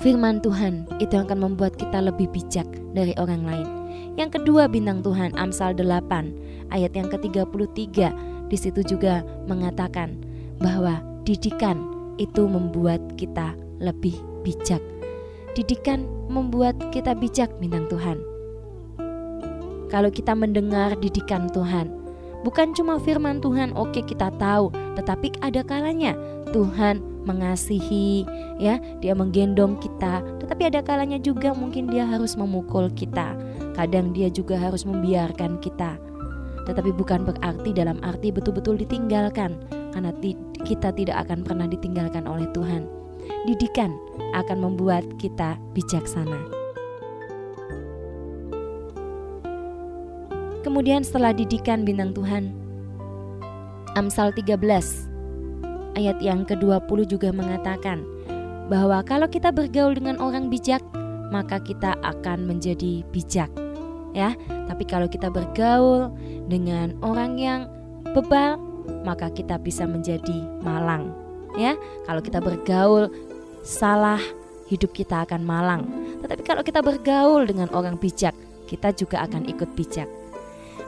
firman 0.00 0.42
Tuhan 0.44 0.84
itu 1.00 1.14
akan 1.16 1.38
membuat 1.40 1.78
kita 1.78 2.02
lebih 2.04 2.28
bijak 2.32 2.66
dari 2.92 3.16
orang 3.16 3.42
lain. 3.46 3.68
Yang 4.16 4.40
kedua 4.40 4.68
bintang 4.68 5.04
Tuhan 5.04 5.36
Amsal 5.36 5.76
8 5.76 6.72
ayat 6.72 6.92
yang 6.96 7.08
ke-33 7.12 7.96
di 8.48 8.56
situ 8.56 8.80
juga 8.86 9.20
mengatakan 9.44 10.16
bahwa 10.60 11.02
didikan 11.28 11.84
itu 12.16 12.48
membuat 12.48 13.02
kita 13.20 13.52
lebih 13.76 14.16
bijak 14.40 14.80
Didikan 15.56 16.04
membuat 16.28 16.76
kita 16.92 17.16
bijak 17.16 17.48
bintang 17.56 17.88
Tuhan. 17.88 18.20
Kalau 19.88 20.12
kita 20.12 20.36
mendengar 20.36 21.00
didikan 21.00 21.48
Tuhan, 21.48 21.88
bukan 22.44 22.76
cuma 22.76 23.00
firman 23.00 23.40
Tuhan, 23.40 23.72
oke 23.72 24.04
kita 24.04 24.28
tahu, 24.36 24.68
tetapi 25.00 25.32
ada 25.40 25.64
kalanya 25.64 26.12
Tuhan 26.52 27.00
mengasihi, 27.24 28.28
ya, 28.60 28.76
dia 29.00 29.16
menggendong 29.16 29.80
kita, 29.80 30.20
tetapi 30.44 30.68
ada 30.68 30.84
kalanya 30.84 31.16
juga 31.16 31.56
mungkin 31.56 31.88
dia 31.88 32.04
harus 32.04 32.36
memukul 32.36 32.92
kita. 32.92 33.32
Kadang 33.72 34.12
dia 34.12 34.28
juga 34.28 34.60
harus 34.60 34.84
membiarkan 34.84 35.56
kita. 35.64 35.96
Tetapi 36.68 36.92
bukan 36.92 37.24
berarti 37.24 37.72
dalam 37.72 37.96
arti 38.04 38.28
betul-betul 38.28 38.76
ditinggalkan, 38.76 39.56
karena 39.96 40.12
kita 40.68 40.92
tidak 40.92 41.16
akan 41.24 41.40
pernah 41.48 41.64
ditinggalkan 41.64 42.28
oleh 42.28 42.44
Tuhan 42.52 42.95
didikan 43.46 43.94
akan 44.34 44.58
membuat 44.62 45.06
kita 45.16 45.56
bijaksana. 45.72 46.38
Kemudian 50.66 51.06
setelah 51.06 51.30
didikan 51.30 51.86
bintang 51.86 52.10
Tuhan, 52.10 52.50
Amsal 53.94 54.34
13 54.34 54.60
ayat 55.96 56.20
yang 56.20 56.44
ke-20 56.44 57.08
juga 57.08 57.32
mengatakan 57.32 58.04
bahwa 58.68 59.00
kalau 59.06 59.30
kita 59.30 59.54
bergaul 59.54 59.96
dengan 59.96 60.20
orang 60.20 60.52
bijak, 60.52 60.82
maka 61.32 61.62
kita 61.62 61.96
akan 62.04 62.44
menjadi 62.44 63.06
bijak. 63.14 63.48
Ya, 64.12 64.32
tapi 64.68 64.84
kalau 64.88 65.08
kita 65.08 65.28
bergaul 65.28 66.12
dengan 66.48 66.96
orang 67.04 67.36
yang 67.36 67.60
bebal, 68.12 68.56
maka 69.04 69.28
kita 69.32 69.60
bisa 69.60 69.84
menjadi 69.84 70.44
malang. 70.64 71.25
Ya, 71.56 71.74
kalau 72.04 72.20
kita 72.20 72.38
bergaul 72.38 73.08
salah, 73.64 74.20
hidup 74.68 74.92
kita 74.92 75.24
akan 75.24 75.42
malang. 75.42 75.82
Tetapi 76.20 76.42
kalau 76.44 76.62
kita 76.62 76.84
bergaul 76.84 77.48
dengan 77.48 77.72
orang 77.72 77.96
bijak, 77.96 78.36
kita 78.68 78.92
juga 78.92 79.24
akan 79.24 79.48
ikut 79.48 79.72
bijak. 79.72 80.06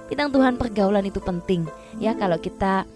Bintang 0.08 0.32
Tuhan 0.32 0.56
pergaulan 0.56 1.04
itu 1.04 1.20
penting 1.20 1.68
ya 2.00 2.16
kalau 2.16 2.40
kita 2.40 2.88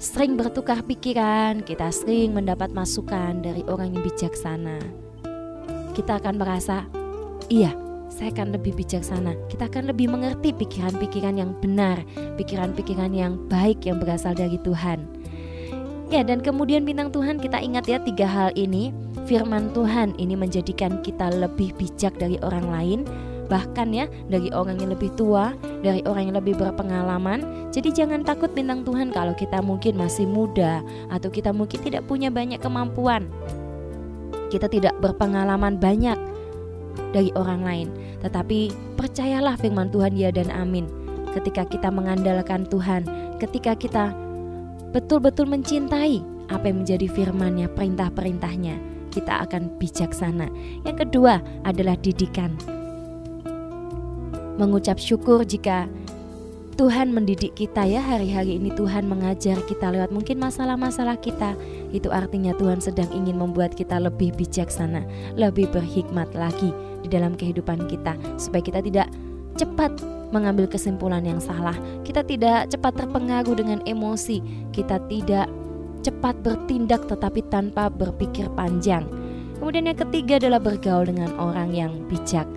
sering 0.00 0.36
bertukar 0.36 0.84
pikiran, 0.84 1.64
kita 1.64 1.88
sering 1.92 2.32
mendapat 2.36 2.72
masukan 2.72 3.40
dari 3.40 3.64
orang 3.68 3.96
yang 3.96 4.04
bijaksana. 4.04 4.80
Kita 5.92 6.20
akan 6.20 6.40
merasa, 6.40 6.88
iya, 7.52 7.72
saya 8.08 8.32
akan 8.32 8.56
lebih 8.56 8.76
bijaksana. 8.76 9.36
Kita 9.52 9.68
akan 9.68 9.92
lebih 9.92 10.08
mengerti 10.08 10.56
pikiran-pikiran 10.56 11.36
yang 11.36 11.52
benar, 11.60 12.00
pikiran-pikiran 12.40 13.12
yang 13.12 13.36
baik 13.48 13.84
yang 13.84 14.00
berasal 14.00 14.32
dari 14.32 14.56
Tuhan. 14.64 15.04
Ya, 16.10 16.26
dan 16.26 16.42
kemudian 16.42 16.82
bintang 16.82 17.14
Tuhan 17.14 17.38
kita 17.38 17.62
ingat 17.62 17.86
ya 17.86 18.02
tiga 18.02 18.26
hal 18.26 18.50
ini. 18.58 18.90
Firman 19.30 19.70
Tuhan 19.70 20.18
ini 20.18 20.34
menjadikan 20.34 20.98
kita 21.06 21.30
lebih 21.30 21.70
bijak 21.78 22.18
dari 22.18 22.34
orang 22.42 22.66
lain, 22.66 23.00
bahkan 23.46 23.94
ya 23.94 24.10
dari 24.26 24.50
orang 24.50 24.82
yang 24.82 24.90
lebih 24.90 25.14
tua, 25.14 25.54
dari 25.86 26.02
orang 26.10 26.34
yang 26.34 26.36
lebih 26.42 26.58
berpengalaman. 26.58 27.70
Jadi 27.70 27.94
jangan 27.94 28.26
takut 28.26 28.50
bintang 28.50 28.82
Tuhan 28.82 29.14
kalau 29.14 29.38
kita 29.38 29.62
mungkin 29.62 30.02
masih 30.02 30.26
muda 30.26 30.82
atau 31.14 31.30
kita 31.30 31.54
mungkin 31.54 31.78
tidak 31.78 32.02
punya 32.10 32.26
banyak 32.26 32.58
kemampuan. 32.58 33.30
Kita 34.50 34.66
tidak 34.66 34.98
berpengalaman 34.98 35.78
banyak 35.78 36.18
dari 37.14 37.30
orang 37.38 37.62
lain, 37.62 37.88
tetapi 38.18 38.74
percayalah 38.98 39.54
firman 39.62 39.94
Tuhan 39.94 40.18
ya 40.18 40.34
dan 40.34 40.50
amin. 40.50 40.90
Ketika 41.38 41.62
kita 41.70 41.86
mengandalkan 41.86 42.66
Tuhan, 42.66 43.06
ketika 43.38 43.78
kita 43.78 44.10
betul-betul 44.90 45.46
mencintai 45.46 46.22
apa 46.50 46.64
yang 46.66 46.82
menjadi 46.82 47.06
firman-Nya, 47.06 47.70
perintah-perintahnya, 47.72 48.76
kita 49.14 49.46
akan 49.46 49.78
bijaksana. 49.78 50.50
Yang 50.86 51.06
kedua 51.06 51.42
adalah 51.66 51.94
didikan. 51.98 52.54
Mengucap 54.58 55.00
syukur 55.00 55.46
jika 55.46 55.88
Tuhan 56.80 57.12
mendidik 57.12 57.60
kita 57.60 57.84
ya. 57.84 58.00
Hari-hari 58.00 58.56
ini 58.56 58.72
Tuhan 58.72 59.04
mengajar 59.04 59.60
kita 59.68 59.92
lewat 59.92 60.10
mungkin 60.16 60.40
masalah-masalah 60.40 61.20
kita. 61.20 61.52
Itu 61.92 62.08
artinya 62.08 62.56
Tuhan 62.56 62.80
sedang 62.80 63.08
ingin 63.12 63.36
membuat 63.36 63.76
kita 63.76 64.00
lebih 64.00 64.32
bijaksana 64.32 65.04
lebih 65.36 65.68
berhikmat 65.68 66.32
lagi 66.32 66.72
di 67.04 67.08
dalam 67.12 67.36
kehidupan 67.36 67.84
kita. 67.84 68.16
Supaya 68.40 68.62
kita 68.64 68.80
tidak 68.80 69.08
cepat 69.60 70.19
mengambil 70.30 70.66
kesimpulan 70.70 71.22
yang 71.22 71.38
salah 71.38 71.74
kita 72.06 72.24
tidak 72.24 72.70
cepat 72.70 72.96
terpengaruh 72.96 73.54
dengan 73.54 73.78
emosi 73.86 74.42
kita 74.74 74.98
tidak 75.10 75.46
cepat 76.00 76.38
bertindak 76.40 77.04
tetapi 77.06 77.44
tanpa 77.52 77.92
berpikir 77.92 78.48
panjang 78.56 79.04
kemudian 79.60 79.90
yang 79.90 79.98
ketiga 79.98 80.40
adalah 80.40 80.62
bergaul 80.62 81.04
dengan 81.04 81.30
orang 81.36 81.70
yang 81.76 81.92
bijak 82.08 82.48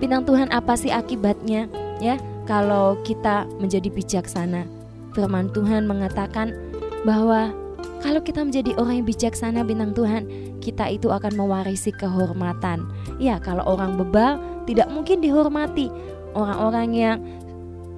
Bintang 0.00 0.24
Tuhan 0.24 0.48
apa 0.48 0.80
sih 0.80 0.88
akibatnya 0.88 1.68
ya 2.00 2.16
kalau 2.48 2.96
kita 3.04 3.44
menjadi 3.60 3.92
bijaksana? 3.92 4.64
Firman 5.12 5.52
Tuhan 5.52 5.84
mengatakan 5.84 6.56
bahwa 7.04 7.52
kalau 8.00 8.24
kita 8.24 8.40
menjadi 8.40 8.72
orang 8.80 9.04
yang 9.04 9.08
bijaksana 9.12 9.60
bintang 9.60 9.92
Tuhan, 9.92 10.24
kita 10.64 10.88
itu 10.88 11.12
akan 11.12 11.36
mewarisi 11.36 11.92
kehormatan. 11.92 12.88
Ya, 13.20 13.36
kalau 13.36 13.60
orang 13.68 14.00
bebal 14.00 14.40
tidak 14.64 14.88
mungkin 14.88 15.20
dihormati. 15.20 15.92
Orang-orang 16.34 16.88
yang 16.94 17.18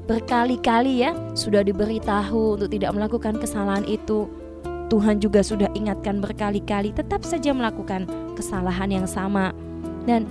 berkali-kali 0.08 1.06
ya 1.06 1.14
sudah 1.32 1.62
diberitahu 1.62 2.58
untuk 2.58 2.68
tidak 2.72 2.92
melakukan 2.96 3.38
kesalahan 3.38 3.86
itu. 3.86 4.28
Tuhan 4.92 5.24
juga 5.24 5.40
sudah 5.40 5.72
ingatkan 5.72 6.20
berkali-kali 6.20 6.92
tetap 6.92 7.24
saja 7.24 7.56
melakukan 7.56 8.04
kesalahan 8.36 8.92
yang 8.92 9.06
sama. 9.08 9.56
Dan 10.04 10.28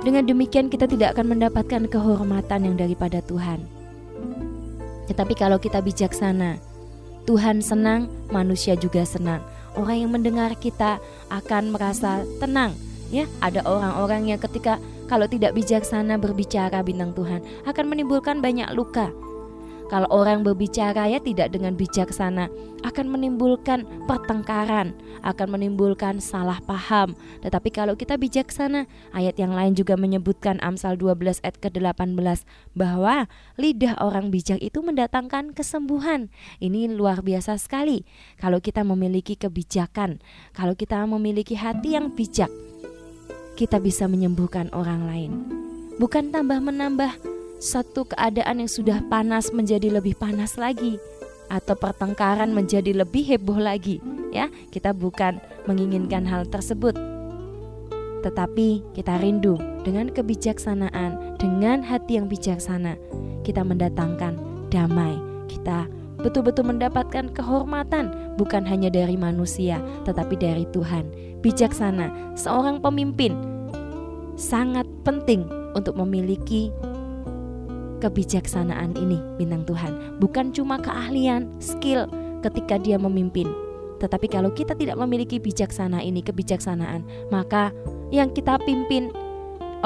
dengan 0.00 0.24
demikian 0.24 0.72
kita 0.72 0.88
tidak 0.88 1.18
akan 1.18 1.36
mendapatkan 1.36 1.84
kehormatan 1.90 2.60
yang 2.64 2.76
daripada 2.80 3.20
Tuhan. 3.26 3.60
Tetapi 5.10 5.34
kalau 5.36 5.60
kita 5.60 5.84
bijaksana, 5.84 6.56
Tuhan 7.26 7.58
senang, 7.60 8.06
manusia 8.30 8.78
juga 8.78 9.02
senang. 9.02 9.42
Orang 9.76 9.98
yang 10.00 10.10
mendengar 10.14 10.56
kita 10.56 11.02
akan 11.28 11.74
merasa 11.74 12.24
tenang. 12.40 12.72
Ya, 13.14 13.30
ada 13.38 13.62
orang-orang 13.62 14.34
yang 14.34 14.40
ketika 14.42 14.82
kalau 15.06 15.30
tidak 15.30 15.54
bijaksana 15.54 16.18
berbicara 16.18 16.82
bintang 16.82 17.14
Tuhan 17.14 17.38
akan 17.62 17.84
menimbulkan 17.86 18.42
banyak 18.42 18.66
luka. 18.74 19.14
Kalau 19.86 20.10
orang 20.10 20.42
berbicara 20.42 21.06
ya 21.06 21.22
tidak 21.22 21.54
dengan 21.54 21.78
bijaksana 21.78 22.50
akan 22.82 23.06
menimbulkan 23.06 23.86
pertengkaran, 24.10 24.98
akan 25.22 25.48
menimbulkan 25.54 26.18
salah 26.18 26.58
paham. 26.66 27.14
Tetapi 27.46 27.70
kalau 27.70 27.94
kita 27.94 28.18
bijaksana, 28.18 28.90
ayat 29.14 29.38
yang 29.38 29.54
lain 29.54 29.78
juga 29.78 29.94
menyebutkan 29.94 30.58
Amsal 30.58 30.98
12 30.98 31.38
ayat 31.46 31.56
ke-18 31.62 32.18
bahwa 32.74 33.30
lidah 33.54 33.94
orang 34.02 34.34
bijak 34.34 34.58
itu 34.58 34.82
mendatangkan 34.82 35.54
kesembuhan. 35.54 36.34
Ini 36.58 36.90
luar 36.90 37.22
biasa 37.22 37.54
sekali. 37.54 38.02
Kalau 38.42 38.58
kita 38.58 38.82
memiliki 38.82 39.38
kebijakan, 39.38 40.18
kalau 40.50 40.74
kita 40.74 40.98
memiliki 41.06 41.54
hati 41.54 41.94
yang 41.94 42.10
bijak, 42.10 42.50
kita 43.56 43.80
bisa 43.80 44.04
menyembuhkan 44.06 44.68
orang 44.76 45.08
lain. 45.08 45.32
Bukan 45.96 46.28
tambah 46.28 46.60
menambah 46.60 47.16
satu 47.56 48.04
keadaan 48.12 48.60
yang 48.60 48.68
sudah 48.68 49.00
panas 49.08 49.48
menjadi 49.48 49.88
lebih 49.88 50.12
panas 50.12 50.60
lagi 50.60 51.00
atau 51.48 51.72
pertengkaran 51.72 52.52
menjadi 52.52 52.92
lebih 52.92 53.24
heboh 53.24 53.56
lagi 53.56 54.04
ya. 54.28 54.52
Kita 54.68 54.92
bukan 54.92 55.40
menginginkan 55.64 56.28
hal 56.28 56.44
tersebut. 56.46 56.94
Tetapi 58.20 58.92
kita 58.92 59.16
rindu 59.24 59.56
dengan 59.86 60.12
kebijaksanaan 60.12 61.40
dengan 61.40 61.80
hati 61.80 62.20
yang 62.20 62.28
bijaksana 62.28 63.00
kita 63.40 63.64
mendatangkan 63.64 64.36
damai. 64.68 65.16
Kita 65.46 65.88
betul-betul 66.20 66.68
mendapatkan 66.68 67.32
kehormatan 67.32 68.36
bukan 68.40 68.64
hanya 68.64 68.88
dari 68.92 69.14
manusia 69.16 69.80
tetapi 70.04 70.36
dari 70.36 70.64
Tuhan 70.72 71.08
bijaksana 71.40 72.36
seorang 72.38 72.80
pemimpin 72.80 73.36
sangat 74.36 74.84
penting 75.04 75.48
untuk 75.76 75.96
memiliki 75.96 76.72
kebijaksanaan 78.00 78.96
ini 78.96 79.16
bintang 79.40 79.64
Tuhan 79.64 80.20
bukan 80.20 80.52
cuma 80.52 80.76
keahlian, 80.80 81.48
skill 81.60 82.08
ketika 82.44 82.78
dia 82.78 82.96
memimpin. 83.00 83.50
Tetapi 83.96 84.28
kalau 84.28 84.52
kita 84.52 84.76
tidak 84.76 85.00
memiliki 85.00 85.40
bijaksana 85.40 86.04
ini, 86.04 86.20
kebijaksanaan, 86.20 87.02
maka 87.32 87.72
yang 88.12 88.28
kita 88.30 88.60
pimpin 88.62 89.08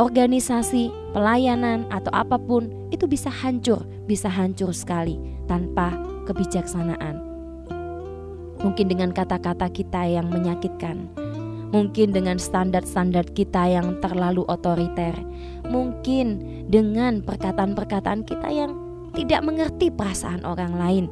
organisasi, 0.00 0.88
pelayanan 1.12 1.84
atau 1.92 2.08
apa 2.16 2.40
pun 2.40 2.72
itu 2.88 3.04
bisa 3.04 3.28
hancur, 3.28 3.84
bisa 4.08 4.32
hancur 4.32 4.72
sekali 4.72 5.20
tanpa 5.44 5.92
kebijaksanaan. 6.24 7.20
Mungkin 8.64 8.88
dengan 8.88 9.12
kata-kata 9.12 9.68
kita 9.68 10.08
yang 10.08 10.32
menyakitkan, 10.32 11.12
mungkin 11.68 12.16
dengan 12.16 12.40
standar-standar 12.40 13.28
kita 13.36 13.68
yang 13.68 14.00
terlalu 14.00 14.48
otoriter, 14.48 15.12
mungkin 15.68 16.40
dengan 16.72 17.20
perkataan-perkataan 17.20 18.24
kita 18.24 18.48
yang 18.48 18.72
tidak 19.12 19.44
mengerti 19.44 19.92
perasaan 19.92 20.44
orang 20.48 20.76
lain, 20.76 21.04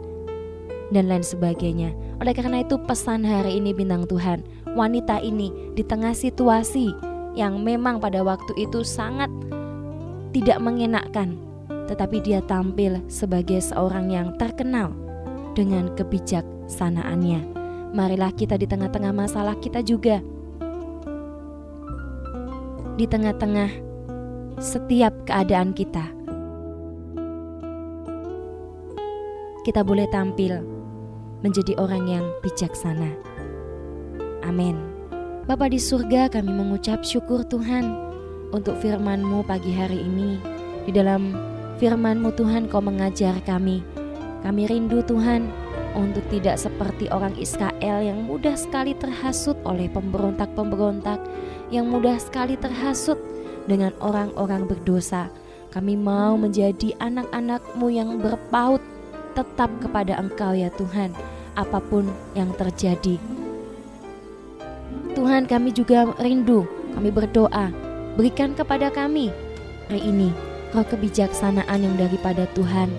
dan 0.92 1.08
lain 1.12 1.24
sebagainya. 1.24 1.92
Oleh 2.20 2.32
karena 2.32 2.64
itu, 2.64 2.80
pesan 2.88 3.24
hari 3.24 3.60
ini, 3.60 3.76
bintang 3.76 4.08
Tuhan, 4.08 4.44
wanita 4.76 5.20
ini 5.20 5.52
di 5.76 5.84
tengah 5.84 6.12
situasi 6.12 7.07
yang 7.38 7.62
memang 7.62 8.02
pada 8.02 8.26
waktu 8.26 8.50
itu 8.58 8.82
sangat 8.82 9.30
tidak 10.34 10.58
mengenakkan, 10.58 11.38
tetapi 11.86 12.18
dia 12.18 12.42
tampil 12.42 12.98
sebagai 13.06 13.62
seorang 13.62 14.10
yang 14.10 14.34
terkenal 14.34 14.90
dengan 15.54 15.94
kebijaksanaannya. 15.94 17.54
Marilah 17.94 18.34
kita 18.34 18.58
di 18.58 18.66
tengah-tengah 18.66 19.14
masalah 19.14 19.54
kita 19.62 19.80
juga 19.86 20.18
di 22.98 23.06
tengah-tengah 23.06 23.70
setiap 24.58 25.14
keadaan 25.22 25.70
kita. 25.70 26.02
Kita 29.62 29.86
boleh 29.86 30.10
tampil 30.10 30.58
menjadi 31.46 31.78
orang 31.78 32.04
yang 32.10 32.24
bijaksana. 32.42 33.14
Amin. 34.42 34.87
Bapa 35.48 35.64
di 35.64 35.80
surga 35.80 36.28
kami 36.28 36.52
mengucap 36.52 37.00
syukur 37.00 37.40
Tuhan 37.40 37.88
untuk 38.52 38.76
firman-Mu 38.84 39.48
pagi 39.48 39.72
hari 39.72 40.04
ini. 40.04 40.36
Di 40.84 40.92
dalam 40.92 41.32
firman-Mu 41.80 42.36
Tuhan 42.36 42.68
kau 42.68 42.84
mengajar 42.84 43.32
kami. 43.48 43.80
Kami 44.44 44.68
rindu 44.68 45.00
Tuhan 45.00 45.48
untuk 45.96 46.20
tidak 46.28 46.60
seperti 46.60 47.08
orang 47.08 47.32
Israel 47.40 48.04
yang 48.04 48.28
mudah 48.28 48.60
sekali 48.60 48.92
terhasut 48.92 49.56
oleh 49.64 49.88
pemberontak-pemberontak 49.88 51.16
yang 51.72 51.88
mudah 51.88 52.20
sekali 52.20 52.60
terhasut 52.60 53.16
dengan 53.64 53.96
orang-orang 54.04 54.68
berdosa. 54.68 55.32
Kami 55.72 55.96
mau 55.96 56.36
menjadi 56.36 56.92
anak-anakmu 57.00 57.88
yang 57.88 58.20
berpaut 58.20 58.84
tetap 59.32 59.72
kepada 59.80 60.12
Engkau 60.20 60.52
ya 60.52 60.68
Tuhan, 60.76 61.16
apa 61.56 61.80
pun 61.80 62.04
yang 62.36 62.52
terjadi. 62.52 63.16
Tuhan 65.12 65.50
kami 65.50 65.74
juga 65.74 66.08
rindu, 66.22 66.64
kami 66.94 67.10
berdoa, 67.10 67.72
berikan 68.14 68.54
kepada 68.54 68.90
kami 68.90 69.34
hari 69.88 70.02
ini 70.04 70.28
roh 70.76 70.84
kebijaksanaan 70.84 71.80
yang 71.80 71.96
daripada 71.96 72.44
Tuhan. 72.52 72.92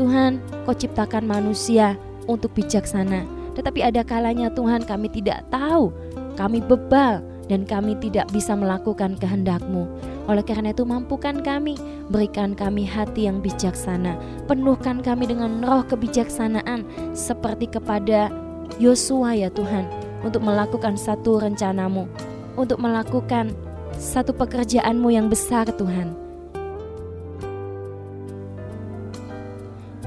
Tuhan, 0.00 0.40
kau 0.64 0.72
ciptakan 0.72 1.28
manusia 1.28 2.00
untuk 2.24 2.56
bijaksana. 2.56 3.28
Tetapi 3.52 3.84
ada 3.84 4.00
kalanya 4.00 4.48
Tuhan 4.48 4.88
kami 4.88 5.12
tidak 5.12 5.44
tahu, 5.52 5.92
kami 6.40 6.64
bebal 6.64 7.20
dan 7.50 7.66
kami 7.66 7.98
tidak 7.98 8.30
bisa 8.32 8.56
melakukan 8.56 9.18
kehendak-Mu. 9.18 9.84
Oleh 10.30 10.46
karena 10.46 10.70
itu 10.70 10.86
mampukan 10.86 11.42
kami, 11.42 11.74
berikan 12.08 12.54
kami 12.54 12.86
hati 12.86 13.26
yang 13.26 13.42
bijaksana, 13.42 14.14
penuhkan 14.46 15.02
kami 15.02 15.26
dengan 15.26 15.60
roh 15.60 15.82
kebijaksanaan 15.84 16.86
seperti 17.12 17.66
kepada 17.66 18.30
Yosua 18.78 19.34
ya 19.34 19.50
Tuhan, 19.50 19.84
untuk 20.20 20.44
melakukan 20.44 20.96
satu 20.96 21.40
rencanamu, 21.40 22.08
untuk 22.56 22.80
melakukan 22.80 23.52
satu 23.96 24.32
pekerjaanmu 24.36 25.08
yang 25.12 25.28
besar 25.28 25.68
Tuhan. 25.74 26.16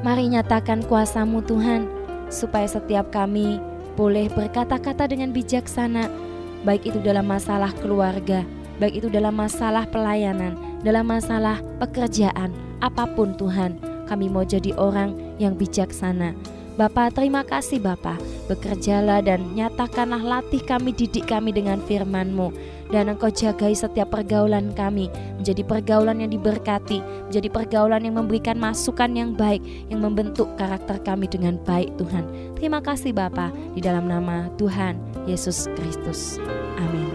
Mari 0.04 0.36
nyatakan 0.36 0.84
kuasamu 0.84 1.40
Tuhan, 1.48 1.88
supaya 2.28 2.68
setiap 2.68 3.08
kami 3.16 3.62
boleh 3.96 4.28
berkata-kata 4.36 5.08
dengan 5.08 5.32
bijaksana, 5.32 6.12
baik 6.68 6.92
itu 6.92 7.00
dalam 7.00 7.24
masalah 7.24 7.72
keluarga, 7.80 8.44
baik 8.84 9.00
itu 9.00 9.08
dalam 9.08 9.32
masalah 9.32 9.88
pelayanan, 9.88 10.60
dalam 10.84 11.08
masalah 11.08 11.64
pekerjaan, 11.80 12.52
apa 12.84 13.08
pun 13.16 13.32
Tuhan, 13.40 13.80
kami 14.12 14.28
mau 14.28 14.44
jadi 14.44 14.76
orang 14.76 15.16
yang 15.40 15.56
bijaksana. 15.56 16.36
Bapak, 16.74 17.14
terima 17.14 17.46
kasih 17.46 17.78
Bapak. 17.78 18.18
Bekerjalah 18.50 19.22
dan 19.22 19.46
nyatakanlah 19.54 20.22
latih 20.26 20.58
kami, 20.66 20.90
didik 20.90 21.30
kami 21.30 21.54
dengan 21.54 21.78
firman-Mu. 21.86 22.50
Dan 22.90 23.14
Engkau 23.14 23.30
jagai 23.30 23.78
setiap 23.78 24.10
pergaulan 24.10 24.74
kami 24.74 25.10
menjadi 25.38 25.62
pergaulan 25.62 26.22
yang 26.26 26.34
diberkati, 26.34 27.02
menjadi 27.30 27.50
pergaulan 27.54 28.02
yang 28.02 28.18
memberikan 28.18 28.58
masukan 28.58 29.14
yang 29.14 29.38
baik, 29.38 29.62
yang 29.94 30.02
membentuk 30.02 30.50
karakter 30.58 30.98
kami 31.06 31.30
dengan 31.30 31.62
baik 31.62 31.94
Tuhan. 32.02 32.26
Terima 32.58 32.82
kasih 32.82 33.14
Bapak, 33.14 33.54
di 33.78 33.82
dalam 33.82 34.10
nama 34.10 34.50
Tuhan 34.58 34.98
Yesus 35.30 35.70
Kristus. 35.78 36.42
Amin. 36.82 37.13